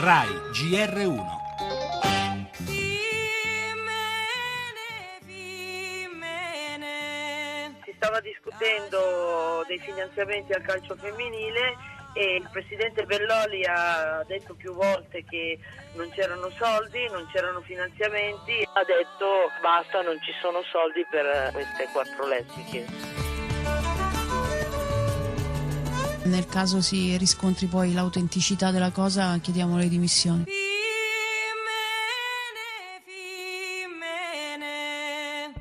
[0.00, 1.26] RAI GR1.
[7.82, 11.74] Si stava discutendo dei finanziamenti al calcio femminile
[12.12, 15.58] e il presidente Belloli ha detto più volte che
[15.94, 21.88] non c'erano soldi, non c'erano finanziamenti, ha detto basta, non ci sono soldi per queste
[21.92, 23.07] quattro lesbiche.
[26.28, 30.44] Nel caso si riscontri poi l'autenticità della cosa, chiediamo le dimissioni.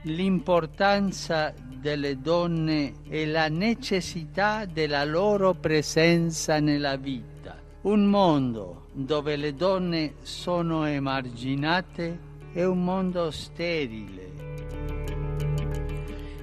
[0.01, 7.55] L'importanza delle donne e la necessità della loro presenza nella vita.
[7.83, 12.19] Un mondo dove le donne sono emarginate
[12.51, 14.26] è un mondo sterile.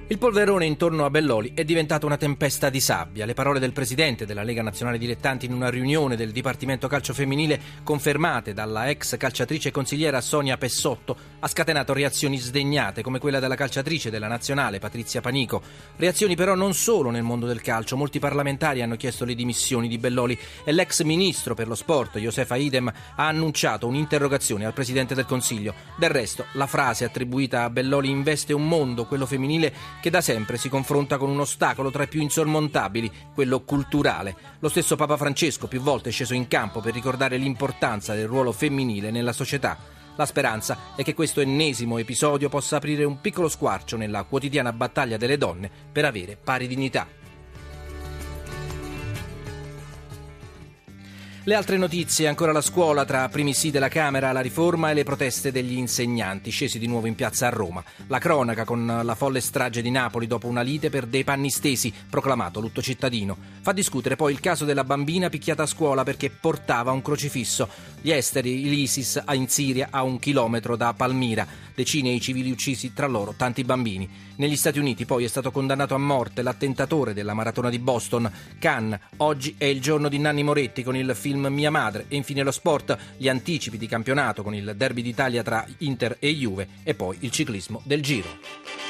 [0.07, 3.25] Il polverone intorno a Belloli è diventato una tempesta di sabbia.
[3.25, 7.59] Le parole del presidente della Lega Nazionale Dilettanti in una riunione del Dipartimento Calcio Femminile,
[7.81, 14.11] confermate dalla ex calciatrice consigliera Sonia Pessotto, ha scatenato reazioni sdegnate come quella della calciatrice
[14.11, 15.63] della Nazionale Patrizia Panico.
[15.95, 17.97] Reazioni però non solo nel mondo del calcio.
[17.97, 22.55] Molti parlamentari hanno chiesto le dimissioni di Belloli e l'ex ministro per lo sport, Josefa
[22.57, 25.73] Idem, ha annunciato un'interrogazione al presidente del Consiglio.
[25.97, 30.57] Del resto, la frase attribuita a Belloli investe un mondo, quello femminile, che da sempre
[30.57, 34.35] si confronta con un ostacolo tra i più insormontabili, quello culturale.
[34.59, 38.51] Lo stesso Papa Francesco più volte è sceso in campo per ricordare l'importanza del ruolo
[38.51, 39.77] femminile nella società.
[40.15, 45.17] La speranza è che questo ennesimo episodio possa aprire un piccolo squarcio nella quotidiana battaglia
[45.17, 47.24] delle donne per avere pari dignità.
[51.47, 55.03] Le altre notizie, ancora la scuola tra primi sì della Camera, la riforma e le
[55.03, 57.83] proteste degli insegnanti, scesi di nuovo in piazza a Roma.
[58.07, 61.93] La cronaca con la folle strage di Napoli dopo una lite per dei panni stesi,
[62.09, 63.37] proclamato lutto cittadino.
[63.61, 67.69] Fa discutere poi il caso della bambina picchiata a scuola perché portava un crocifisso.
[68.01, 71.45] Gli esteri, l'ISIS in Siria a un chilometro da Palmira.
[71.75, 74.09] Decine i civili uccisi, tra loro tanti bambini.
[74.37, 78.97] Negli Stati Uniti poi è stato condannato a morte l'attentatore della maratona di Boston, Khan.
[79.17, 82.51] Oggi è il giorno di Nanni Moretti con il film mia Madre e infine lo
[82.51, 87.17] sport, gli anticipi di campionato con il derby d'Italia tra Inter e Juve e poi
[87.21, 88.84] il ciclismo del Giro.